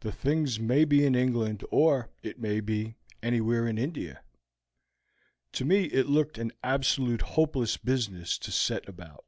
The 0.00 0.12
things 0.12 0.60
may 0.60 0.84
be 0.84 1.02
in 1.02 1.14
England 1.14 1.64
or, 1.70 2.10
it 2.22 2.38
may 2.38 2.60
be, 2.60 2.96
anywhere 3.22 3.66
in 3.66 3.78
India. 3.78 4.22
To 5.52 5.64
me 5.64 5.84
it 5.86 6.06
looked 6.10 6.36
an 6.36 6.52
absolutely 6.62 7.26
hopeless 7.26 7.78
business 7.78 8.36
to 8.36 8.52
set 8.52 8.86
about. 8.86 9.24